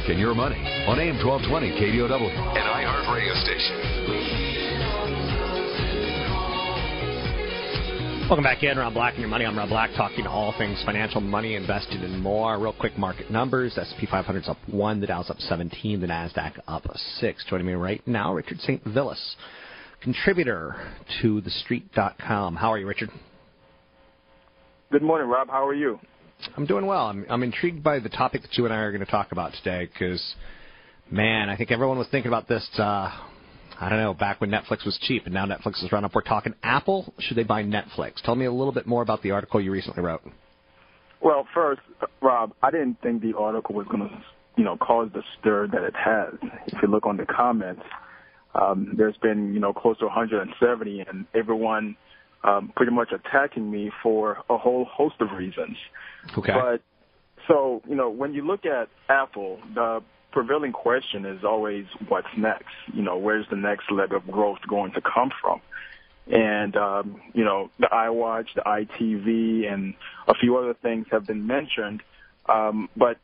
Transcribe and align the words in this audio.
Black 0.00 0.12
and 0.12 0.18
Your 0.18 0.34
Money 0.34 0.56
on 0.86 0.98
AM 0.98 1.18
1220 1.26 1.72
KDOW, 1.72 2.08
an 2.08 2.64
iHeart 2.64 3.14
radio 3.14 3.34
station. 3.34 3.76
Welcome 8.26 8.42
back 8.42 8.62
in, 8.62 8.78
Rob 8.78 8.94
Black 8.94 9.12
and 9.14 9.20
Your 9.20 9.28
Money. 9.28 9.44
I'm 9.44 9.58
Rob 9.58 9.68
Black, 9.68 9.90
talking 9.98 10.26
all 10.26 10.54
things 10.56 10.82
financial, 10.86 11.20
money, 11.20 11.54
invested, 11.54 12.02
and 12.02 12.18
more. 12.18 12.58
Real 12.58 12.72
quick 12.72 12.96
market 12.96 13.30
numbers. 13.30 13.76
S&P 13.76 14.06
500's 14.06 14.48
up 14.48 14.56
1, 14.70 15.00
the 15.00 15.06
Dow's 15.06 15.28
up 15.28 15.38
17, 15.38 16.00
the 16.00 16.06
NASDAQ 16.06 16.60
up 16.66 16.84
6. 17.18 17.44
Joining 17.50 17.66
me 17.66 17.74
right 17.74 18.00
now, 18.06 18.32
Richard 18.32 18.58
Saintvilus, 18.60 19.34
contributor 20.00 20.76
to 21.20 21.42
TheStreet.com. 21.42 22.56
How 22.56 22.72
are 22.72 22.78
you, 22.78 22.86
Richard? 22.86 23.10
Good 24.90 25.02
morning, 25.02 25.28
Rob. 25.28 25.48
How 25.50 25.66
are 25.66 25.74
you? 25.74 26.00
I'm 26.56 26.66
doing 26.66 26.86
well. 26.86 27.06
I'm, 27.06 27.26
I'm 27.28 27.42
intrigued 27.42 27.82
by 27.82 27.98
the 27.98 28.08
topic 28.08 28.42
that 28.42 28.56
you 28.56 28.64
and 28.64 28.74
I 28.74 28.78
are 28.78 28.92
going 28.92 29.04
to 29.04 29.10
talk 29.10 29.32
about 29.32 29.52
today 29.52 29.88
because, 29.92 30.22
man, 31.10 31.48
I 31.48 31.56
think 31.56 31.70
everyone 31.70 31.98
was 31.98 32.08
thinking 32.10 32.28
about 32.28 32.48
this, 32.48 32.68
uh, 32.78 32.82
I 33.80 33.88
don't 33.88 33.98
know, 33.98 34.14
back 34.14 34.40
when 34.40 34.50
Netflix 34.50 34.84
was 34.84 34.98
cheap 35.02 35.24
and 35.26 35.34
now 35.34 35.46
Netflix 35.46 35.82
is 35.84 35.90
run 35.92 36.04
up. 36.04 36.14
We're 36.14 36.22
talking 36.22 36.54
Apple. 36.62 37.12
Should 37.18 37.36
they 37.36 37.44
buy 37.44 37.62
Netflix? 37.62 38.22
Tell 38.24 38.34
me 38.34 38.46
a 38.46 38.52
little 38.52 38.72
bit 38.72 38.86
more 38.86 39.02
about 39.02 39.22
the 39.22 39.30
article 39.30 39.60
you 39.60 39.70
recently 39.70 40.02
wrote. 40.02 40.22
Well, 41.22 41.46
first, 41.54 41.82
Rob, 42.22 42.52
I 42.62 42.70
didn't 42.70 43.00
think 43.02 43.22
the 43.22 43.36
article 43.36 43.74
was 43.74 43.86
going 43.88 44.08
to, 44.08 44.22
you 44.56 44.64
know, 44.64 44.76
cause 44.76 45.10
the 45.12 45.22
stir 45.38 45.68
that 45.68 45.82
it 45.82 45.94
has. 45.94 46.34
If 46.66 46.82
you 46.82 46.88
look 46.88 47.06
on 47.06 47.16
the 47.16 47.26
comments, 47.26 47.82
um, 48.54 48.94
there's 48.96 49.16
been, 49.18 49.52
you 49.54 49.60
know, 49.60 49.72
close 49.72 49.98
to 49.98 50.06
170, 50.06 51.00
and 51.00 51.26
everyone 51.34 51.96
um, 52.42 52.72
pretty 52.74 52.92
much 52.92 53.12
attacking 53.12 53.70
me 53.70 53.90
for 54.02 54.38
a 54.48 54.56
whole 54.56 54.84
host 54.84 55.16
of 55.20 55.32
reasons. 55.32 55.76
Okay. 56.36 56.52
But 56.52 56.82
so, 57.48 57.82
you 57.88 57.94
know, 57.94 58.10
when 58.10 58.34
you 58.34 58.46
look 58.46 58.64
at 58.64 58.88
Apple, 59.08 59.58
the 59.74 60.02
prevailing 60.32 60.72
question 60.72 61.26
is 61.26 61.44
always 61.44 61.84
what's 62.08 62.28
next? 62.36 62.66
You 62.92 63.02
know, 63.02 63.18
where's 63.18 63.46
the 63.50 63.56
next 63.56 63.90
leg 63.90 64.12
of 64.12 64.26
growth 64.30 64.60
going 64.68 64.92
to 64.92 65.00
come 65.00 65.30
from? 65.40 65.60
And, 66.26 66.76
um, 66.76 67.20
you 67.34 67.44
know, 67.44 67.70
the 67.78 67.88
iWatch, 67.92 68.46
the 68.54 68.62
iTV, 68.62 69.72
and 69.72 69.94
a 70.28 70.34
few 70.34 70.56
other 70.56 70.74
things 70.74 71.06
have 71.10 71.26
been 71.26 71.46
mentioned. 71.46 72.02
Um, 72.48 72.88
but 72.96 73.18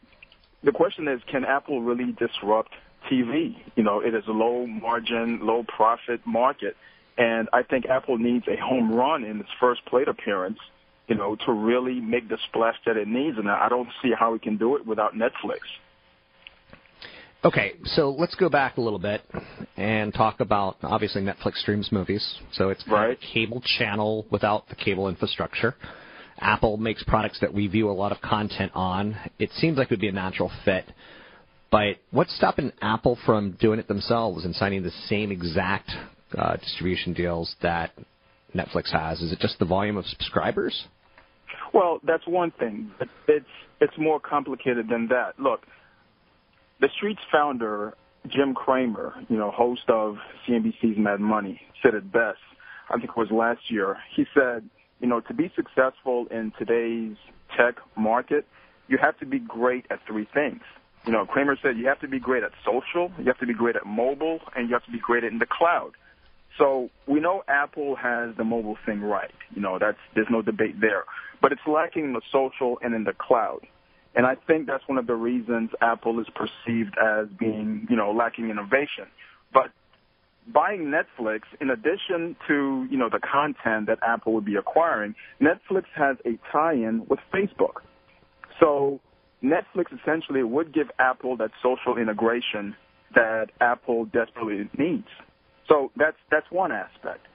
the 0.65 0.73
question 0.73 1.07
is, 1.07 1.21
can 1.31 1.45
Apple 1.45 1.83
really 1.83 2.13
disrupt 2.13 2.73
TV? 3.11 3.57
You 3.77 3.85
know, 3.85 4.01
it 4.01 4.15
is 4.15 4.25
a 4.27 4.33
low 4.33 4.67
margin, 4.67 5.41
low 5.43 5.65
profit 5.65 6.21
market. 6.27 6.77
And 7.19 7.49
I 7.53 7.63
think 7.63 7.87
Apple 7.87 8.19
needs 8.19 8.47
a 8.49 8.57
home 8.57 8.93
run 8.93 9.25
in 9.25 9.41
its 9.41 9.49
first 9.59 9.85
plate 9.87 10.09
appearance, 10.09 10.59
you 11.09 11.15
know, 11.15 11.37
to 11.47 11.53
really 11.53 12.01
make 12.01 12.29
the 12.29 12.39
splash 12.49 12.77
that 12.85 12.97
it 12.97 13.09
needs. 13.09 13.39
And 13.39 13.49
I 13.49 13.69
don't 13.69 13.89
see 14.03 14.13
how 14.19 14.35
it 14.35 14.43
can 14.43 14.57
do 14.57 14.77
it 14.77 14.87
without 14.87 15.15
Netflix. 15.15 15.61
Okay, 17.45 17.75
so 17.85 18.11
let's 18.11 18.35
go 18.35 18.49
back 18.49 18.77
a 18.77 18.81
little 18.81 18.99
bit 18.99 19.23
and 19.77 20.13
talk 20.13 20.41
about 20.41 20.79
obviously 20.83 21.23
Netflix 21.23 21.59
streams 21.59 21.93
movies, 21.93 22.41
so 22.51 22.71
it's 22.71 22.87
Right. 22.89 23.13
a 23.13 23.15
cable 23.15 23.61
channel 23.79 24.27
without 24.31 24.69
the 24.69 24.75
cable 24.75 25.09
infrastructure. 25.09 25.77
Apple 26.41 26.77
makes 26.77 27.05
products 27.05 27.39
that 27.41 27.53
we 27.53 27.69
view 27.69 27.89
a 27.89 27.93
lot 27.93 28.11
of 28.11 28.21
content 28.21 28.73
on. 28.75 29.17
It 29.39 29.53
seems 29.53 29.79
like 29.79 29.87
it 29.87 29.91
would 29.91 30.01
be 30.01 30.09
a 30.09 30.13
natural 30.13 30.51
fit, 30.65 30.87
but 31.71 31.99
what's 32.11 32.35
stopping 32.35 32.73
Apple 32.83 33.15
from 33.25 33.53
doing 33.53 33.79
it 33.79 33.87
themselves 33.87 34.45
and 34.45 34.55
signing 34.57 34.83
the 34.83 34.91
same 34.91 35.31
exact 35.31 35.91
uh, 36.37 36.57
distribution 36.57 37.13
deals 37.13 37.55
that 37.63 37.93
Netflix 38.55 38.93
has? 38.93 39.21
Is 39.21 39.33
it 39.33 39.39
just 39.41 39.59
the 39.59 39.65
volume 39.65 39.97
of 39.97 40.07
subscribers? 40.07 40.87
Well, 41.73 42.01
that's 42.05 42.27
one 42.27 42.53
thing, 42.53 42.91
but 42.99 43.09
it's 43.29 43.47
it's 43.81 43.93
more 43.99 44.21
complicated 44.21 44.89
than 44.89 45.09
that. 45.09 45.39
Look, 45.39 45.67
the 46.81 46.89
Street's 46.97 47.21
founder, 47.31 47.95
Jim 48.29 48.55
Cramer, 48.55 49.15
you 49.29 49.37
know, 49.37 49.51
host 49.51 49.83
of 49.89 50.17
CNBC's 50.47 50.97
Mad 50.97 51.21
Money, 51.21 51.61
said 51.83 51.95
it 51.95 52.11
best. 52.11 52.39
I 52.89 52.95
think 52.95 53.11
it 53.11 53.17
was 53.17 53.31
last 53.31 53.61
year. 53.71 53.99
He 54.15 54.25
said, 54.33 54.69
you 55.01 55.09
know, 55.09 55.21
to 55.21 55.35
be 55.35 55.53
successful 55.55 56.27
in 56.31 56.53
today's 56.59 57.17
tech 57.57 57.75
market, 57.97 58.47
you 58.89 58.99
have 59.01 59.19
to 59.19 59.27
be 59.27 59.39
great 59.39 59.87
at 59.91 59.99
three 60.07 60.29
things. 60.33 60.61
You 61.05 61.13
know, 61.13 61.25
Cramer 61.27 61.57
said 61.63 61.77
you 61.77 61.87
have 61.87 62.01
to 62.01 62.09
be 62.09 62.19
great 62.19 62.43
at 62.43 62.53
social, 62.65 63.13
you 63.19 63.27
have 63.27 63.39
to 63.39 63.47
be 63.47 63.55
great 63.55 63.77
at 63.77 63.87
mobile, 63.87 64.41
and 64.57 64.69
you 64.69 64.75
have 64.75 64.85
to 64.87 64.91
be 64.91 64.99
great 64.99 65.25
in 65.25 65.39
the 65.39 65.47
cloud. 65.47 65.93
So 66.59 66.91
we 67.07 67.21
know 67.21 67.43
Apple 67.49 67.97
has 67.97 68.35
the 68.37 68.45
mobile 68.45 68.79
thing 68.87 69.01
right. 69.03 69.35
You 69.55 69.63
know, 69.63 69.79
that's 69.79 69.99
there's 70.15 70.29
no 70.31 70.43
debate 70.43 70.81
there. 70.81 71.05
But 71.43 71.53
it's 71.53 71.67
lacking 71.67 72.05
in 72.05 72.13
the 72.13 72.23
social 72.33 72.79
and 72.83 72.95
in 72.95 73.05
the 73.05 73.13
cloud. 73.13 73.61
And 74.15 74.25
I 74.25 74.35
think 74.47 74.67
that's 74.67 74.87
one 74.89 74.97
of 74.97 75.07
the 75.07 75.15
reasons 75.15 75.71
Apple 75.83 76.19
is 76.21 76.27
perceived 76.35 76.97
as 76.99 77.27
being, 77.39 77.87
you 77.91 77.97
know, 77.97 78.13
lacking 78.13 78.49
innovation. 78.49 79.05
But 79.53 79.71
buying 80.51 80.91
Netflix, 80.91 81.41
in 81.61 81.69
addition 81.69 82.35
to, 82.49 82.87
you 82.91 82.97
know, 82.97 83.11
the 83.11 83.21
content 83.21 83.89
that 83.89 83.99
Apple 84.03 84.33
would 84.33 84.47
be 84.47 84.57
acquiring, 84.57 85.15
Netflix 85.41 85.85
has 85.95 86.17
a 86.25 86.39
tie-in 86.51 87.07
with 87.09 87.21
Facebook. 87.33 87.83
So 88.59 89.01
Netflix 89.45 89.93
essentially 90.01 90.43
would 90.43 90.73
give 90.73 90.91
Apple 90.99 91.37
that 91.37 91.51
social 91.63 91.99
integration 91.99 92.75
that 93.15 93.49
Apple 93.61 94.07
desperately 94.07 94.71
needs. 94.79 95.09
So 95.69 95.91
that's 95.97 96.17
that's 96.31 96.51
one 96.51 96.73
aspect. 96.73 97.27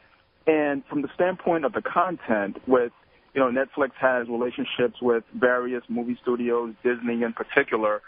And 0.47 0.83
from 0.85 1.01
the 1.01 1.09
standpoint 1.13 1.65
of 1.65 1.73
the 1.73 1.81
content, 1.81 2.57
with 2.67 2.91
you 3.33 3.41
know 3.41 3.51
Netflix 3.51 3.91
has 3.99 4.27
relationships 4.27 5.01
with 5.01 5.23
various 5.33 5.83
movie 5.89 6.17
studios, 6.21 6.73
Disney 6.83 7.23
in 7.23 7.33
particular. 7.33 8.01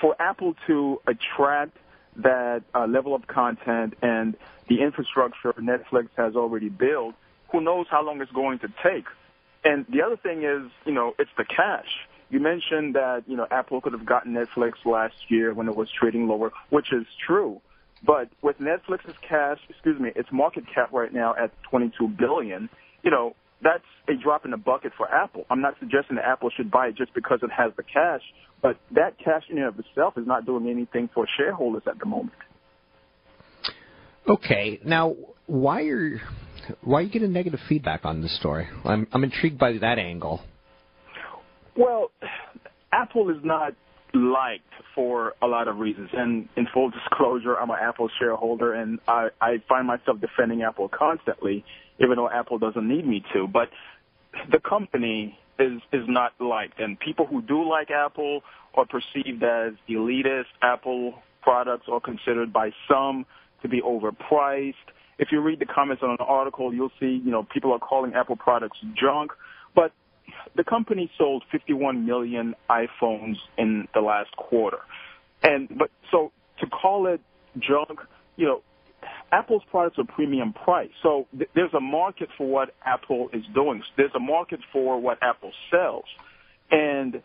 For 0.00 0.16
Apple 0.20 0.54
to 0.66 1.00
attract 1.06 1.76
that 2.16 2.62
uh, 2.74 2.86
level 2.86 3.14
of 3.14 3.26
content 3.26 3.94
and 4.02 4.36
the 4.68 4.82
infrastructure 4.82 5.52
Netflix 5.54 6.08
has 6.16 6.36
already 6.36 6.68
built, 6.68 7.14
who 7.50 7.60
knows 7.60 7.86
how 7.90 8.04
long 8.04 8.20
it's 8.20 8.32
going 8.32 8.58
to 8.60 8.68
take? 8.82 9.06
And 9.64 9.86
the 9.88 10.02
other 10.02 10.16
thing 10.16 10.42
is, 10.42 10.70
you 10.84 10.92
know, 10.92 11.14
it's 11.18 11.30
the 11.36 11.44
cash. 11.44 11.88
You 12.30 12.40
mentioned 12.40 12.94
that 12.94 13.24
you 13.26 13.36
know 13.36 13.46
Apple 13.50 13.80
could 13.80 13.92
have 13.92 14.06
gotten 14.06 14.34
Netflix 14.34 14.84
last 14.84 15.14
year 15.28 15.54
when 15.54 15.68
it 15.68 15.76
was 15.76 15.88
trading 15.90 16.26
lower, 16.26 16.52
which 16.70 16.92
is 16.92 17.06
true. 17.24 17.60
But 18.04 18.28
with 18.42 18.56
Netflix's 18.58 19.16
cash, 19.28 19.58
excuse 19.68 20.00
me, 20.00 20.10
its 20.14 20.28
market 20.32 20.64
cap 20.72 20.92
right 20.92 21.12
now 21.12 21.34
at 21.42 21.50
22 21.70 22.08
billion, 22.18 22.68
you 23.02 23.10
know, 23.10 23.34
that's 23.62 23.84
a 24.08 24.12
drop 24.22 24.44
in 24.44 24.50
the 24.50 24.56
bucket 24.56 24.92
for 24.96 25.08
Apple. 25.08 25.44
I'm 25.50 25.62
not 25.62 25.74
suggesting 25.80 26.16
that 26.16 26.26
Apple 26.26 26.50
should 26.54 26.70
buy 26.70 26.88
it 26.88 26.96
just 26.96 27.14
because 27.14 27.38
it 27.42 27.50
has 27.50 27.72
the 27.76 27.82
cash, 27.82 28.20
but 28.62 28.78
that 28.94 29.18
cash 29.18 29.44
in 29.48 29.58
and 29.58 29.66
of 29.66 29.78
itself 29.78 30.14
is 30.18 30.26
not 30.26 30.44
doing 30.44 30.68
anything 30.68 31.08
for 31.14 31.26
shareholders 31.36 31.82
at 31.88 31.98
the 31.98 32.06
moment. 32.06 32.36
Okay, 34.28 34.80
now 34.84 35.14
why 35.46 35.82
are 35.82 36.20
why 36.82 37.00
are 37.00 37.02
you 37.02 37.10
getting 37.10 37.32
negative 37.32 37.60
feedback 37.68 38.04
on 38.04 38.22
this 38.22 38.34
story? 38.38 38.66
I'm 38.84 39.06
I'm 39.12 39.24
intrigued 39.24 39.58
by 39.58 39.72
that 39.78 39.98
angle. 39.98 40.42
Well, 41.76 42.10
Apple 42.92 43.30
is 43.30 43.36
not 43.42 43.74
liked 44.14 44.62
for 44.94 45.34
a 45.42 45.46
lot 45.46 45.68
of 45.68 45.78
reasons. 45.78 46.08
And 46.12 46.48
in 46.56 46.66
full 46.72 46.90
disclosure, 46.90 47.56
I'm 47.56 47.70
an 47.70 47.76
Apple 47.80 48.08
shareholder, 48.18 48.74
and 48.74 48.98
I, 49.08 49.28
I 49.40 49.62
find 49.68 49.86
myself 49.86 50.20
defending 50.20 50.62
Apple 50.62 50.88
constantly, 50.88 51.64
even 52.00 52.16
though 52.16 52.30
Apple 52.30 52.58
doesn't 52.58 52.88
need 52.88 53.06
me 53.06 53.24
to. 53.32 53.46
But 53.46 53.68
the 54.50 54.60
company 54.60 55.38
is 55.58 55.80
is 55.92 56.04
not 56.08 56.32
liked, 56.40 56.80
and 56.80 56.98
people 56.98 57.26
who 57.26 57.42
do 57.42 57.68
like 57.68 57.90
Apple 57.90 58.42
are 58.74 58.86
perceived 58.86 59.42
as 59.42 59.72
elitist. 59.88 60.46
Apple 60.62 61.14
products 61.42 61.86
are 61.90 62.00
considered 62.00 62.52
by 62.52 62.70
some 62.88 63.26
to 63.62 63.68
be 63.68 63.80
overpriced. 63.80 64.74
If 65.18 65.28
you 65.30 65.40
read 65.40 65.60
the 65.60 65.66
comments 65.66 66.02
on 66.02 66.10
an 66.10 66.16
article, 66.20 66.74
you'll 66.74 66.90
see, 66.98 67.20
you 67.24 67.30
know, 67.30 67.46
people 67.54 67.72
are 67.72 67.78
calling 67.78 68.14
Apple 68.14 68.36
products 68.36 68.78
junk. 69.00 69.30
But 69.74 69.92
the 70.56 70.64
company 70.64 71.10
sold 71.18 71.44
51 71.50 72.06
million 72.06 72.54
iPhones 72.70 73.36
in 73.58 73.88
the 73.94 74.00
last 74.00 74.34
quarter. 74.36 74.78
And, 75.42 75.68
but, 75.78 75.90
so 76.10 76.32
to 76.60 76.66
call 76.66 77.06
it 77.06 77.20
junk, 77.58 78.00
you 78.36 78.46
know, 78.46 78.62
Apple's 79.32 79.62
products 79.70 79.98
are 79.98 80.04
premium 80.04 80.52
price. 80.52 80.90
So 81.02 81.26
th- 81.36 81.50
there's 81.54 81.74
a 81.74 81.80
market 81.80 82.28
for 82.38 82.46
what 82.46 82.74
Apple 82.84 83.28
is 83.32 83.44
doing. 83.54 83.82
There's 83.96 84.14
a 84.14 84.20
market 84.20 84.60
for 84.72 85.00
what 85.00 85.18
Apple 85.22 85.52
sells. 85.70 86.04
And 86.70 87.22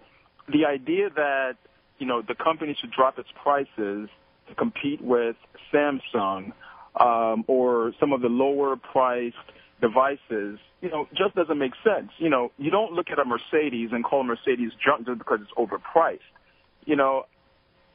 the 0.52 0.66
idea 0.66 1.10
that, 1.16 1.54
you 2.00 2.08
know, 2.08 2.22
the 2.22 2.36
company 2.36 2.76
should 2.80 2.92
drop 2.92 3.20
its 3.20 3.30
prices 3.42 4.10
to 4.48 4.56
compete 4.58 5.02
with 5.02 5.36
Samsung 5.72 6.52
um, 7.00 7.46
or 7.48 7.94
some 8.00 8.14
of 8.14 8.22
the 8.22 8.28
lower 8.28 8.76
priced 8.76 9.36
devices, 9.82 10.60
you 10.82 10.90
know, 10.90 11.08
just 11.16 11.36
doesn't 11.36 11.58
make 11.58 11.74
sense. 11.84 12.12
You 12.18 12.30
know, 12.30 12.52
you 12.58 12.72
don't 12.72 12.94
look 12.94 13.08
at 13.12 13.20
a 13.20 13.26
Mercedes 13.26 13.90
and 13.92 14.04
call 14.04 14.22
a 14.22 14.24
Mercedes 14.24 14.72
junk 14.84 15.06
just 15.06 15.18
because 15.18 15.40
it's 15.42 15.52
overpriced. 15.58 16.20
You 16.86 16.96
know, 16.96 17.24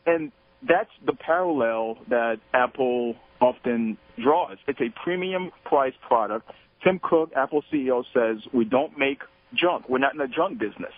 and 0.06 0.32
that's 0.66 0.90
the 1.04 1.14
parallel 1.14 1.98
that 2.08 2.36
Apple 2.52 3.14
often 3.40 3.98
draws. 4.22 4.58
It's 4.66 4.80
a 4.80 4.92
premium 5.02 5.50
price 5.64 5.94
product. 6.06 6.50
Tim 6.82 7.00
Cook, 7.02 7.30
Apple 7.36 7.62
CEO, 7.72 8.04
says 8.14 8.42
we 8.52 8.64
don't 8.64 8.98
make 8.98 9.20
junk. 9.54 9.88
We're 9.88 9.98
not 9.98 10.12
in 10.12 10.18
the 10.18 10.28
junk 10.28 10.58
business. 10.58 10.92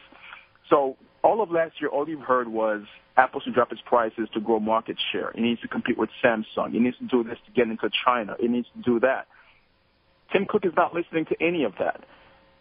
So 0.69 0.97
all 1.23 1.43
of 1.43 1.51
last 1.51 1.75
year, 1.81 1.91
all 1.91 2.09
you've 2.09 2.21
heard 2.21 2.49
was 2.49 2.83
Apple 3.17 3.41
should 3.41 3.55
drop 3.55 3.73
its 3.73 3.81
prices 3.85 4.29
to 4.35 4.41
grow 4.41 4.61
market 4.61 4.97
share. 5.13 5.31
It 5.31 5.41
needs 5.41 5.61
to 5.63 5.69
compete 5.69 5.97
with 5.97 6.11
Samsung. 6.23 6.75
It 6.75 6.81
needs 6.81 6.99
to 6.99 7.07
do 7.07 7.25
this 7.25 7.39
to 7.47 7.53
get 7.53 7.69
into 7.69 7.89
China. 8.05 8.37
It 8.39 8.51
needs 8.51 8.67
to 8.77 8.83
do 8.83 9.01
that. 9.01 9.27
Tim 10.33 10.47
Cook 10.49 10.65
is 10.65 10.73
not 10.77 10.95
listening 10.95 11.27
to 11.27 11.37
any 11.41 11.65
of 11.65 11.73
that. 11.79 12.05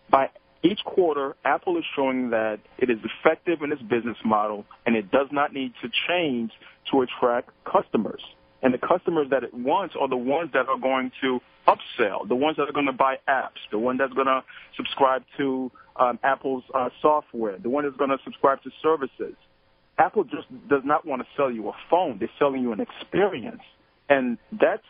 By 0.10 0.30
each 0.64 0.80
quarter, 0.86 1.36
Apple 1.46 1.78
is 1.78 1.84
showing 1.96 2.32
that 2.32 2.60
it 2.78 2.90
is 2.90 2.98
effective 3.04 3.62
in 3.62 3.72
its 3.72 3.82
business 3.82 4.18
model 4.24 4.66
and 4.86 4.96
it 4.96 5.12
does 5.12 5.28
not 5.32 5.54
need 5.54 5.74
to 5.82 5.90
change 6.08 6.52
to 6.92 7.02
attract 7.02 7.50
customers. 7.66 8.22
And 8.62 8.74
the 8.74 8.80
customers 8.80 9.28
that 9.30 9.44
it 9.44 9.54
wants 9.54 9.96
are 10.00 10.08
the 10.08 10.18
ones 10.18 10.50
that 10.54 10.68
are 10.68 10.78
going 10.80 11.12
to 11.22 11.40
upsell, 11.68 12.28
the 12.28 12.36
ones 12.36 12.58
that 12.58 12.64
are 12.64 12.72
going 12.72 12.88
to 12.88 12.94
buy 12.94 13.18
apps, 13.28 13.62
the 13.72 13.78
one 13.78 13.98
that's 13.98 14.14
going 14.14 14.28
to 14.28 14.44
subscribe 14.76 15.24
to 15.38 15.72
um, 15.98 16.20
Apple's 16.24 16.64
uh, 16.74 16.90
software, 17.02 17.58
the 17.60 17.70
one 17.70 17.84
that's 17.84 17.98
going 17.98 18.10
to 18.10 18.18
subscribe 18.24 18.62
to 18.64 18.72
services. 18.82 19.36
Apple 19.98 20.24
just 20.24 20.48
does 20.68 20.82
not 20.84 21.06
want 21.06 21.22
to 21.22 21.28
sell 21.38 21.52
you 21.52 21.70
a 21.70 21.74
phone. 21.90 22.18
They're 22.20 22.30
selling 22.40 22.62
you 22.62 22.74
an 22.74 22.82
experience. 22.82 23.62
And 24.10 24.38
that's 24.52 24.84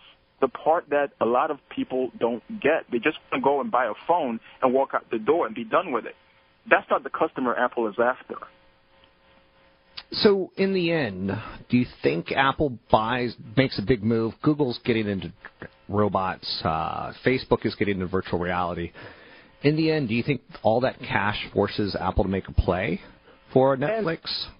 the 0.46 0.50
part 0.50 0.86
that 0.92 1.10
a 1.22 1.26
lot 1.26 1.50
of 1.50 1.58
people 1.76 2.12
don't 2.20 2.44
get. 2.62 2.86
They 2.92 3.00
just 3.00 3.18
want 3.32 3.42
to 3.42 3.42
go 3.42 3.62
and 3.62 3.72
buy 3.72 3.86
a 3.86 3.94
phone 4.08 4.40
and 4.62 4.72
walk 4.72 4.90
out 4.94 5.10
the 5.10 5.18
door 5.18 5.48
and 5.48 5.56
be 5.56 5.64
done 5.64 5.92
with 5.92 6.06
it. 6.06 6.14
That's 6.70 6.86
not 6.88 7.04
the 7.04 7.10
customer 7.10 7.56
Apple 7.56 7.88
is 7.88 7.96
after. 8.00 8.36
So, 10.12 10.52
in 10.56 10.74
the 10.74 10.92
end, 10.92 11.32
do 11.68 11.78
you 11.78 11.88
think 12.04 12.32
Apple 12.32 12.78
buys 12.92 13.36
makes 13.58 13.80
a 13.80 13.82
big 13.82 14.04
move? 14.04 14.34
Google's 14.44 14.80
getting 14.86 15.08
into 15.08 15.34
robots. 15.90 16.62
Uh, 16.64 17.14
Facebook 17.26 17.66
is 17.66 17.74
getting 17.74 17.96
into 17.96 18.08
virtual 18.08 18.38
reality. 18.38 18.92
In 19.64 19.76
the 19.76 19.90
end, 19.90 20.10
do 20.10 20.14
you 20.14 20.22
think 20.22 20.42
all 20.62 20.82
that 20.82 21.00
cash 21.00 21.44
forces 21.54 21.98
Apple 22.00 22.24
to 22.24 22.30
make 22.30 22.48
a 22.48 22.54
play 22.54 23.02
for 23.52 23.76
Netflix? 23.76 24.20
And 24.22 24.54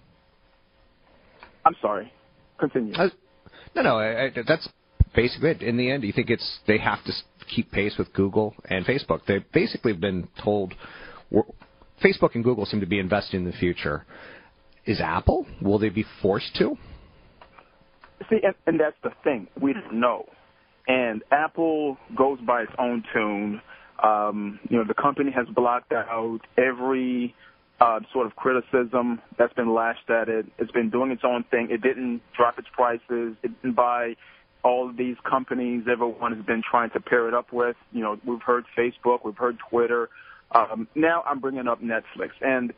I'm 1.64 1.76
sorry. 1.80 2.12
Continue. 2.58 2.94
Uh, 2.94 3.10
no, 3.76 3.82
no, 3.82 3.98
I, 3.98 4.24
I, 4.24 4.32
that's 4.48 4.68
basically. 5.16 5.56
In 5.66 5.76
the 5.76 5.90
end, 5.90 6.02
do 6.02 6.06
you 6.06 6.12
think 6.12 6.30
it's 6.30 6.60
they 6.68 6.78
have 6.78 7.02
to 7.04 7.12
keep 7.52 7.72
pace 7.72 7.96
with 7.98 8.12
Google 8.12 8.54
and 8.68 8.84
Facebook? 8.84 9.22
They 9.26 9.44
basically 9.52 9.92
have 9.92 10.00
been 10.00 10.28
told. 10.44 10.74
Facebook 12.04 12.34
and 12.34 12.44
Google 12.44 12.66
seem 12.66 12.80
to 12.80 12.86
be 12.86 13.00
investing 13.00 13.40
in 13.40 13.46
the 13.46 13.56
future. 13.56 14.04
Is 14.84 15.00
Apple? 15.00 15.46
Will 15.60 15.78
they 15.78 15.88
be 15.88 16.04
forced 16.22 16.54
to? 16.56 16.76
See, 18.30 18.38
and, 18.42 18.54
and 18.66 18.78
that's 18.78 18.96
the 19.02 19.10
thing. 19.24 19.48
We 19.60 19.72
don't 19.72 19.94
know. 19.94 20.26
And 20.86 21.22
Apple 21.32 21.96
goes 22.16 22.38
by 22.46 22.62
its 22.62 22.72
own 22.78 23.02
tune. 23.12 23.60
Um, 24.02 24.60
you 24.68 24.76
know, 24.76 24.84
the 24.86 24.94
company 24.94 25.32
has 25.32 25.46
blocked 25.54 25.92
out 25.92 26.40
every 26.56 27.34
uh, 27.80 28.00
sort 28.12 28.26
of 28.26 28.36
criticism 28.36 29.20
that's 29.38 29.52
been 29.54 29.74
lashed 29.74 30.08
at 30.08 30.28
it. 30.28 30.46
It's 30.58 30.70
been 30.70 30.90
doing 30.90 31.10
its 31.10 31.22
own 31.24 31.44
thing. 31.50 31.68
It 31.70 31.82
didn't 31.82 32.22
drop 32.36 32.58
its 32.58 32.68
prices. 32.72 33.36
It 33.42 33.62
didn't 33.62 33.74
buy 33.74 34.14
all 34.66 34.88
of 34.90 34.96
these 34.96 35.16
companies 35.22 35.84
everyone 35.90 36.34
has 36.34 36.44
been 36.44 36.60
trying 36.68 36.90
to 36.90 36.98
pair 36.98 37.28
it 37.28 37.34
up 37.34 37.52
with. 37.52 37.76
You 37.92 38.02
know, 38.02 38.18
we've 38.26 38.42
heard 38.42 38.64
Facebook, 38.76 39.24
we've 39.24 39.36
heard 39.36 39.58
Twitter. 39.70 40.08
Um, 40.50 40.88
now 40.96 41.22
I'm 41.24 41.38
bringing 41.38 41.68
up 41.68 41.80
Netflix, 41.80 42.30
and 42.40 42.72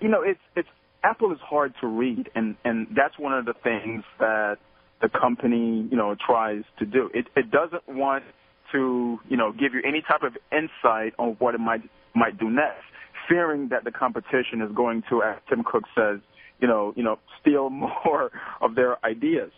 you 0.00 0.08
know, 0.08 0.22
it's 0.22 0.40
it's 0.54 0.68
Apple 1.02 1.32
is 1.32 1.38
hard 1.40 1.72
to 1.80 1.86
read, 1.86 2.28
and 2.34 2.54
and 2.62 2.88
that's 2.94 3.18
one 3.18 3.32
of 3.32 3.46
the 3.46 3.54
things 3.54 4.04
that 4.18 4.58
the 5.00 5.08
company 5.08 5.88
you 5.90 5.96
know 5.96 6.14
tries 6.14 6.62
to 6.78 6.84
do. 6.84 7.08
It 7.14 7.28
it 7.34 7.50
doesn't 7.50 7.88
want 7.88 8.24
to 8.72 9.18
you 9.30 9.36
know 9.38 9.52
give 9.52 9.72
you 9.72 9.80
any 9.86 10.02
type 10.02 10.22
of 10.22 10.36
insight 10.52 11.14
on 11.18 11.36
what 11.38 11.54
it 11.54 11.60
might 11.60 11.82
might 12.14 12.38
do 12.38 12.50
next, 12.50 12.84
fearing 13.30 13.68
that 13.70 13.84
the 13.84 13.92
competition 13.92 14.60
is 14.60 14.70
going 14.76 15.02
to, 15.08 15.22
as 15.22 15.36
Tim 15.48 15.64
Cook 15.64 15.84
says, 15.94 16.20
you 16.62 16.68
know 16.68 16.94
you 16.96 17.02
know 17.02 17.18
steal 17.40 17.68
more 17.70 18.30
of 18.62 18.74
their 18.74 19.04
ideas. 19.04 19.50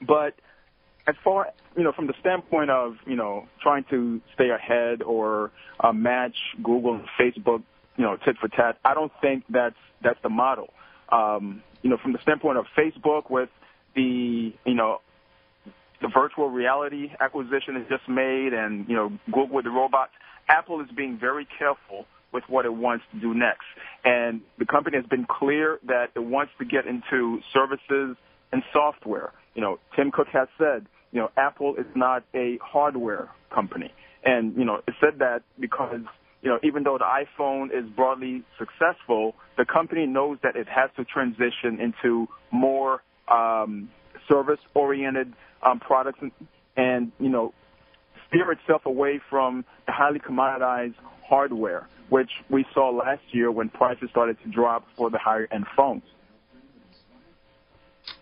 But 0.00 0.34
as 1.06 1.14
far 1.22 1.48
you 1.76 1.84
know 1.84 1.92
from 1.92 2.08
the 2.08 2.14
standpoint 2.18 2.70
of 2.70 2.96
you 3.06 3.14
know 3.14 3.46
trying 3.62 3.84
to 3.90 4.20
stay 4.34 4.50
ahead 4.50 5.02
or 5.02 5.52
uh, 5.78 5.92
match 5.92 6.36
Google 6.62 6.94
and 6.94 7.06
Facebook 7.20 7.62
you 7.96 8.04
know, 8.04 8.16
tit 8.24 8.36
for 8.40 8.48
tat. 8.48 8.78
I 8.84 8.94
don't 8.94 9.12
think 9.20 9.44
that's 9.48 9.76
that's 10.02 10.18
the 10.22 10.28
model. 10.28 10.70
Um, 11.10 11.62
you 11.82 11.90
know, 11.90 11.96
from 12.02 12.12
the 12.12 12.18
standpoint 12.22 12.58
of 12.58 12.66
Facebook 12.76 13.30
with 13.30 13.50
the 13.94 14.52
you 14.64 14.74
know 14.74 15.00
the 16.00 16.08
virtual 16.08 16.50
reality 16.50 17.10
acquisition 17.20 17.76
is 17.76 17.86
just 17.88 18.08
made, 18.08 18.52
and 18.52 18.88
you 18.88 18.96
know 18.96 19.12
Google 19.26 19.56
with 19.56 19.64
the 19.64 19.70
robots. 19.70 20.12
Apple 20.48 20.80
is 20.82 20.88
being 20.94 21.18
very 21.18 21.46
careful 21.58 22.04
with 22.34 22.44
what 22.48 22.66
it 22.66 22.74
wants 22.74 23.04
to 23.12 23.20
do 23.20 23.32
next, 23.32 23.64
and 24.04 24.42
the 24.58 24.66
company 24.66 24.96
has 24.98 25.06
been 25.06 25.24
clear 25.24 25.78
that 25.86 26.08
it 26.14 26.20
wants 26.20 26.52
to 26.58 26.64
get 26.64 26.86
into 26.86 27.40
services 27.54 28.16
and 28.52 28.62
software. 28.72 29.32
You 29.54 29.62
know, 29.62 29.78
Tim 29.96 30.10
Cook 30.10 30.28
has 30.32 30.48
said, 30.58 30.86
you 31.12 31.20
know, 31.20 31.30
Apple 31.36 31.76
is 31.76 31.86
not 31.94 32.24
a 32.34 32.58
hardware 32.62 33.30
company, 33.54 33.92
and 34.24 34.54
you 34.56 34.64
know, 34.64 34.82
it 34.86 34.94
said 35.00 35.20
that 35.20 35.42
because 35.58 36.00
you 36.42 36.50
know, 36.50 36.58
even 36.62 36.82
though 36.82 36.98
the 36.98 37.06
iPhone 37.06 37.66
is 37.66 37.88
broadly 37.96 38.42
successful, 38.58 39.34
the 39.56 39.64
company 39.64 40.06
knows 40.06 40.36
that 40.42 40.56
it 40.56 40.68
has 40.68 40.90
to 40.96 41.04
transition 41.04 41.80
into 41.80 42.26
more 42.52 43.02
um, 43.32 43.88
service-oriented 44.28 45.32
um, 45.62 45.80
products 45.80 46.18
and, 46.20 46.32
and, 46.76 47.12
you 47.18 47.30
know, 47.30 47.54
steer 48.28 48.52
itself 48.52 48.82
away 48.84 49.20
from 49.30 49.64
the 49.86 49.92
highly 49.92 50.18
commoditized 50.18 50.96
hardware, 51.26 51.88
which 52.08 52.30
we 52.50 52.64
saw 52.74 52.90
last 52.90 53.22
year 53.32 53.50
when 53.50 53.68
prices 53.68 54.08
started 54.10 54.36
to 54.44 54.50
drop 54.50 54.86
for 54.96 55.10
the 55.10 55.18
higher-end 55.18 55.64
phones. 55.76 56.02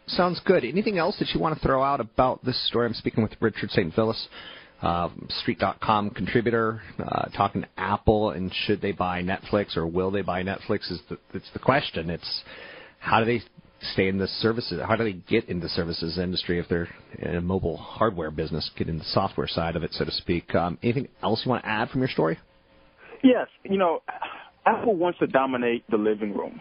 Sounds 0.07 0.41
good. 0.45 0.65
Anything 0.65 0.99
else 0.99 1.19
that 1.19 1.29
you 1.35 1.41
want 1.41 1.57
to 1.57 1.67
throw 1.67 1.83
out 1.83 2.01
about 2.01 2.45
this 2.45 2.67
story? 2.69 2.87
I'm 2.87 2.95
speaking 2.95 3.23
with 3.23 3.33
Richard 3.41 3.71
Saintvilus 3.71 4.27
uh, 4.83 5.09
Street.com 5.41 6.11
contributor 6.11 6.83
uh, 6.99 7.27
talking 7.37 7.63
to 7.63 7.69
Apple 7.77 8.31
and 8.31 8.53
should 8.67 8.81
they 8.81 8.93
buy 8.93 9.23
Netflix 9.23 9.77
or 9.77 9.87
will 9.87 10.11
they 10.11 10.23
buy 10.23 10.43
Netflix 10.43 10.91
is 10.91 11.01
the, 11.09 11.17
it's 11.35 11.49
the 11.53 11.59
question. 11.61 12.11
It's 12.11 12.43
how 12.99 13.21
do 13.21 13.27
they 13.27 13.43
stay 13.93 14.09
in 14.09 14.19
the 14.19 14.27
services? 14.27 14.81
How 14.85 14.97
do 14.97 15.05
they 15.05 15.13
get 15.13 15.49
in 15.49 15.61
the 15.61 15.69
services 15.69 16.19
industry 16.19 16.59
if 16.59 16.69
they're 16.69 16.89
in 17.19 17.37
a 17.37 17.41
mobile 17.41 17.77
hardware 17.77 18.31
business, 18.31 18.71
get 18.77 18.89
in 18.89 18.99
the 18.99 19.05
software 19.05 19.49
side 19.49 19.77
of 19.77 19.83
it, 19.83 19.93
so 19.93 20.05
to 20.05 20.13
speak? 20.13 20.55
Um, 20.55 20.79
anything 20.83 21.09
else 21.23 21.43
you 21.45 21.51
want 21.51 21.63
to 21.63 21.69
add 21.69 21.91
from 21.91 22.01
your 22.01 22.11
story? 22.11 22.39
Yes, 23.23 23.49
you 23.65 23.79
know, 23.79 24.03
Apple 24.67 24.97
wants 24.97 25.19
to 25.21 25.27
dominate 25.27 25.89
the 25.91 25.97
living 25.97 26.35
room, 26.37 26.61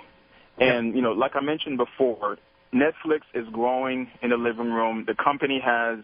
and 0.60 0.96
you 0.96 1.02
know, 1.02 1.12
like 1.12 1.36
I 1.36 1.42
mentioned 1.42 1.78
before, 1.78 2.38
Netflix 2.74 3.22
is 3.34 3.48
growing 3.52 4.10
in 4.22 4.30
the 4.30 4.38
living 4.38 4.72
room. 4.72 5.06
The 5.08 5.16
company 5.16 5.60
has 5.64 6.00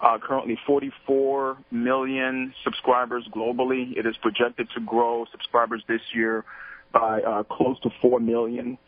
uh, 0.00 0.18
currently 0.18 0.58
44 0.66 1.58
million 1.70 2.54
subscribers 2.64 3.24
globally. 3.34 3.96
It 3.96 4.06
is 4.06 4.16
projected 4.22 4.68
to 4.74 4.80
grow 4.80 5.26
subscribers 5.30 5.82
this 5.88 6.00
year 6.14 6.44
by 6.92 7.20
uh, 7.20 7.42
close 7.44 7.78
to 7.80 7.90
4 8.00 8.20
million. 8.20 8.78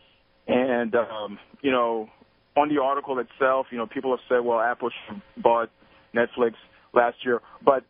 And, 0.46 0.94
um, 0.94 1.38
you 1.62 1.70
know, 1.70 2.08
on 2.56 2.68
the 2.68 2.80
article 2.80 3.18
itself, 3.18 3.66
you 3.70 3.78
know, 3.78 3.86
people 3.86 4.10
have 4.10 4.20
said, 4.28 4.40
well, 4.40 4.60
Apple 4.60 4.90
bought 5.36 5.70
Netflix 6.14 6.54
last 6.92 7.16
year. 7.24 7.40
But, 7.64 7.84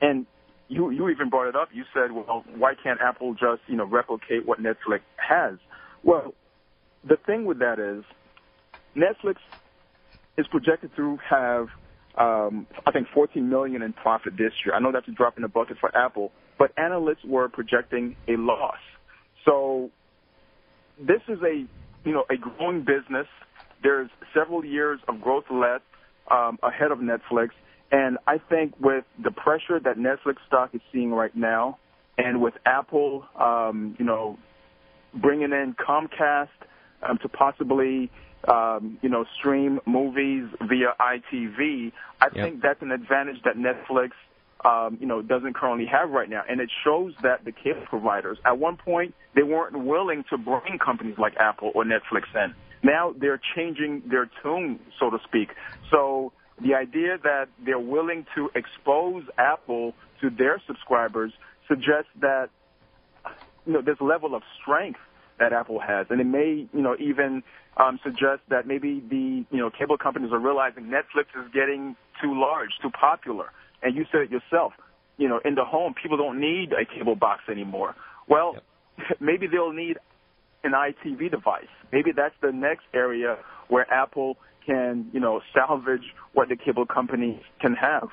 and 0.00 0.26
you 0.68 0.90
you 0.90 1.08
even 1.10 1.30
brought 1.30 1.48
it 1.48 1.56
up. 1.56 1.70
You 1.72 1.84
said, 1.94 2.12
well, 2.12 2.44
why 2.56 2.74
can't 2.82 3.00
Apple 3.02 3.34
just 3.34 3.62
you 3.68 3.76
know 3.76 3.86
replicate 3.86 4.46
what 4.46 4.60
Netflix 4.60 5.00
has? 5.16 5.58
Well, 6.04 6.34
the 7.08 7.16
thing 7.26 7.44
with 7.46 7.58
that 7.60 7.78
is 7.78 8.04
Netflix 8.96 9.36
is 10.38 10.46
projected 10.50 10.90
to 10.96 11.18
have 11.30 11.66
um, 12.18 12.66
I 12.86 12.92
think 12.92 13.08
14 13.14 13.48
million 13.48 13.82
in 13.82 13.92
profit 13.92 14.34
this 14.38 14.52
year. 14.64 14.74
I 14.74 14.80
know 14.80 14.92
that's 14.92 15.08
a 15.08 15.12
drop 15.12 15.36
in 15.36 15.42
the 15.42 15.48
bucket 15.48 15.78
for 15.80 15.96
Apple, 15.96 16.32
but 16.58 16.72
analysts 16.78 17.24
were 17.24 17.48
projecting 17.48 18.16
a 18.28 18.32
loss. 18.36 18.78
So 19.46 19.90
this 20.98 21.20
is 21.28 21.38
a 21.42 21.66
you 22.04 22.12
know 22.14 22.24
a 22.30 22.36
growing 22.36 22.80
business. 22.80 23.26
There's 23.82 24.10
several 24.34 24.64
years 24.64 25.00
of 25.08 25.20
growth 25.20 25.44
left 25.50 25.84
um, 26.30 26.58
ahead 26.62 26.92
of 26.92 26.98
Netflix, 26.98 27.50
and 27.90 28.18
I 28.26 28.38
think 28.38 28.74
with 28.80 29.04
the 29.22 29.30
pressure 29.30 29.80
that 29.80 29.96
Netflix 29.96 30.36
stock 30.46 30.74
is 30.74 30.80
seeing 30.92 31.12
right 31.12 31.34
now, 31.34 31.78
and 32.16 32.40
with 32.40 32.54
Apple, 32.66 33.24
um, 33.38 33.96
you 33.98 34.04
know, 34.04 34.38
bringing 35.14 35.52
in 35.52 35.74
Comcast 35.78 36.48
um, 37.02 37.18
to 37.22 37.28
possibly 37.28 38.10
um, 38.46 38.98
you 39.02 39.08
know, 39.08 39.24
stream 39.38 39.80
movies 39.86 40.44
via 40.60 40.94
iTV, 41.00 41.92
I 42.20 42.26
yep. 42.26 42.32
think 42.32 42.62
that's 42.62 42.80
an 42.82 42.92
advantage 42.92 43.36
that 43.44 43.56
Netflix, 43.56 44.10
um, 44.64 44.98
you 45.00 45.06
know, 45.06 45.22
doesn't 45.22 45.54
currently 45.56 45.86
have 45.86 46.10
right 46.10 46.28
now. 46.28 46.42
And 46.48 46.60
it 46.60 46.70
shows 46.84 47.14
that 47.22 47.44
the 47.44 47.52
cable 47.52 47.84
providers, 47.88 48.38
at 48.44 48.58
one 48.58 48.76
point, 48.76 49.14
they 49.34 49.42
weren't 49.42 49.84
willing 49.84 50.24
to 50.30 50.38
bring 50.38 50.78
companies 50.78 51.16
like 51.18 51.34
Apple 51.38 51.72
or 51.74 51.84
Netflix 51.84 52.24
in. 52.34 52.54
Now 52.82 53.12
they're 53.18 53.40
changing 53.56 54.02
their 54.08 54.30
tune, 54.42 54.78
so 55.00 55.10
to 55.10 55.18
speak. 55.24 55.48
So 55.90 56.32
the 56.60 56.74
idea 56.74 57.18
that 57.22 57.46
they're 57.64 57.78
willing 57.78 58.26
to 58.34 58.50
expose 58.54 59.24
Apple 59.38 59.94
to 60.20 60.30
their 60.30 60.60
subscribers 60.66 61.32
suggests 61.68 62.10
that, 62.20 62.48
you 63.66 63.72
know, 63.72 63.82
this 63.82 64.00
level 64.00 64.34
of 64.34 64.42
strength 64.60 65.00
that 65.38 65.52
Apple 65.52 65.80
has. 65.80 66.06
And 66.10 66.20
it 66.20 66.24
may, 66.24 66.66
you 66.72 66.82
know, 66.82 66.96
even 66.98 67.42
um, 67.76 68.00
suggest 68.02 68.42
that 68.48 68.66
maybe 68.66 69.02
the, 69.08 69.44
you 69.50 69.58
know, 69.58 69.70
cable 69.70 69.96
companies 69.96 70.32
are 70.32 70.38
realizing 70.38 70.84
Netflix 70.84 71.26
is 71.38 71.50
getting 71.52 71.94
too 72.20 72.38
large, 72.38 72.70
too 72.82 72.90
popular. 72.90 73.52
And 73.82 73.94
you 73.94 74.04
said 74.10 74.22
it 74.22 74.30
yourself, 74.30 74.72
you 75.16 75.28
know, 75.28 75.40
in 75.44 75.54
the 75.54 75.64
home, 75.64 75.94
people 76.00 76.16
don't 76.16 76.40
need 76.40 76.72
a 76.72 76.84
cable 76.84 77.14
box 77.14 77.42
anymore. 77.48 77.94
Well, 78.28 78.54
yep. 78.98 79.16
maybe 79.20 79.46
they'll 79.46 79.72
need 79.72 79.98
an 80.64 80.72
iTV 80.72 81.30
device. 81.30 81.68
Maybe 81.92 82.10
that's 82.14 82.34
the 82.42 82.52
next 82.52 82.84
area 82.94 83.36
where 83.68 83.90
Apple 83.92 84.36
can, 84.64 85.08
you 85.12 85.20
know, 85.20 85.40
salvage 85.54 86.14
what 86.34 86.48
the 86.48 86.56
cable 86.56 86.86
companies 86.86 87.40
can 87.60 87.74
have. 87.74 88.08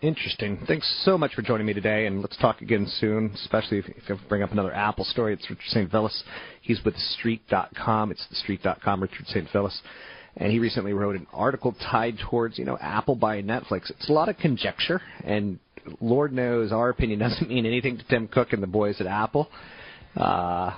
Interesting. 0.00 0.62
Thanks 0.68 1.02
so 1.04 1.18
much 1.18 1.34
for 1.34 1.42
joining 1.42 1.66
me 1.66 1.72
today, 1.72 2.06
and 2.06 2.20
let's 2.20 2.36
talk 2.36 2.60
again 2.60 2.86
soon, 3.00 3.32
especially 3.34 3.78
if, 3.78 3.86
if 3.88 4.08
you 4.08 4.16
bring 4.28 4.44
up 4.44 4.52
another 4.52 4.72
Apple 4.72 5.04
story. 5.04 5.34
It's 5.34 5.50
Richard 5.50 5.90
Saintvilus. 5.90 6.22
He's 6.60 6.84
with 6.84 6.94
TheStreet.com. 6.94 8.12
It's 8.12 8.24
TheStreet.com, 8.32 9.02
Richard 9.02 9.26
Saintvilus. 9.26 9.76
And 10.36 10.52
he 10.52 10.60
recently 10.60 10.92
wrote 10.92 11.16
an 11.16 11.26
article 11.32 11.74
tied 11.90 12.16
towards, 12.30 12.58
you 12.58 12.64
know, 12.64 12.78
Apple 12.80 13.16
buying 13.16 13.46
Netflix. 13.46 13.90
It's 13.90 14.08
a 14.08 14.12
lot 14.12 14.28
of 14.28 14.36
conjecture, 14.38 15.02
and 15.24 15.58
Lord 16.00 16.32
knows 16.32 16.70
our 16.70 16.90
opinion 16.90 17.18
doesn't 17.28 17.48
mean 17.48 17.66
anything 17.66 17.98
to 17.98 18.04
Tim 18.04 18.28
Cook 18.28 18.52
and 18.52 18.62
the 18.62 18.68
boys 18.68 19.00
at 19.00 19.08
Apple. 19.08 19.48
Uh, 20.16 20.76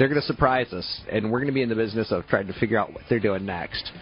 they're 0.00 0.08
going 0.08 0.20
to 0.20 0.26
surprise 0.26 0.72
us, 0.72 1.02
and 1.12 1.30
we're 1.30 1.40
going 1.40 1.48
to 1.48 1.52
be 1.52 1.60
in 1.60 1.68
the 1.68 1.74
business 1.74 2.10
of 2.10 2.26
trying 2.26 2.46
to 2.46 2.54
figure 2.54 2.78
out 2.78 2.94
what 2.94 3.02
they're 3.10 3.20
doing 3.20 3.44
next 3.44 3.92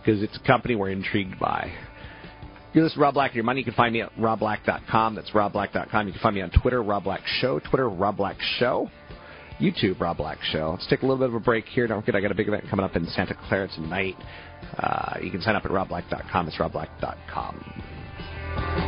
because 0.00 0.20
it's 0.20 0.36
a 0.36 0.44
company 0.44 0.74
we're 0.74 0.90
intrigued 0.90 1.38
by. 1.38 1.72
You're 2.72 2.82
listening 2.82 3.02
Rob 3.02 3.14
Black 3.14 3.36
Your 3.36 3.44
Money. 3.44 3.60
You 3.60 3.64
can 3.64 3.74
find 3.74 3.92
me 3.92 4.02
at 4.02 4.12
robblack.com. 4.16 5.14
That's 5.14 5.30
robblack.com. 5.30 6.08
You 6.08 6.12
can 6.12 6.20
find 6.20 6.34
me 6.34 6.42
on 6.42 6.50
Twitter, 6.50 6.82
Rob 6.82 7.04
Black 7.04 7.20
Show. 7.40 7.60
Twitter, 7.60 7.88
Rob 7.88 8.16
Black 8.16 8.36
Show. 8.58 8.90
YouTube, 9.60 10.00
Rob 10.00 10.16
Black 10.16 10.38
Show. 10.42 10.72
Let's 10.72 10.88
take 10.88 11.02
a 11.02 11.06
little 11.06 11.18
bit 11.18 11.28
of 11.28 11.34
a 11.34 11.40
break 11.40 11.66
here. 11.66 11.86
Don't 11.86 12.00
forget, 12.00 12.16
I 12.16 12.20
got 12.20 12.32
a 12.32 12.34
big 12.34 12.48
event 12.48 12.64
coming 12.68 12.84
up 12.84 12.96
in 12.96 13.06
Santa 13.06 13.36
Clara 13.48 13.68
tonight. 13.68 14.16
Uh, 14.76 15.18
you 15.22 15.30
can 15.30 15.40
sign 15.40 15.54
up 15.54 15.64
at 15.64 15.70
robblack.com. 15.70 16.48
It's 16.48 16.56
robblack.com. 16.56 18.83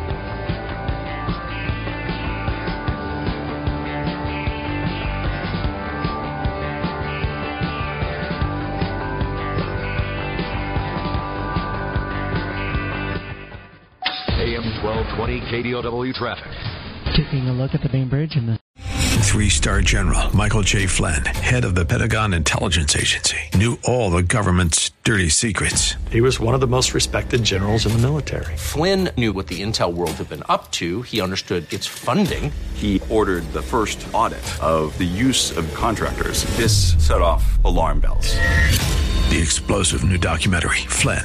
1220 15.26 15.72
KDOW 15.72 16.14
traffic. 16.14 17.16
Taking 17.16 17.48
a 17.48 17.52
look 17.52 17.74
at 17.74 17.82
the 17.82 17.88
main 17.88 18.08
bridge 18.08 18.36
and 18.36 18.48
the 18.48 18.58
Three 19.26 19.48
star 19.50 19.82
general 19.82 20.34
Michael 20.34 20.62
J. 20.62 20.86
Flynn, 20.86 21.24
head 21.26 21.64
of 21.64 21.74
the 21.74 21.84
Pentagon 21.84 22.32
Intelligence 22.32 22.96
Agency, 22.96 23.36
knew 23.54 23.76
all 23.84 24.10
the 24.10 24.22
government's 24.22 24.92
dirty 25.04 25.28
secrets. 25.28 25.96
He 26.10 26.20
was 26.20 26.40
one 26.40 26.54
of 26.54 26.60
the 26.60 26.66
most 26.66 26.94
respected 26.94 27.42
generals 27.42 27.84
in 27.84 27.92
the 27.92 27.98
military. 27.98 28.56
Flynn 28.56 29.10
knew 29.18 29.32
what 29.32 29.48
the 29.48 29.60
intel 29.62 29.92
world 29.92 30.12
had 30.12 30.28
been 30.28 30.44
up 30.48 30.70
to, 30.72 31.02
he 31.02 31.20
understood 31.20 31.70
its 31.72 31.86
funding. 31.86 32.50
He 32.74 33.02
ordered 33.10 33.42
the 33.52 33.62
first 33.62 34.06
audit 34.14 34.46
of 34.62 34.96
the 34.96 35.04
use 35.04 35.54
of 35.56 35.72
contractors. 35.74 36.44
This 36.56 36.94
set 37.04 37.20
off 37.20 37.62
alarm 37.64 38.00
bells. 38.00 38.36
The 39.28 39.42
explosive 39.42 40.04
new 40.04 40.18
documentary, 40.18 40.86
Flynn, 40.86 41.24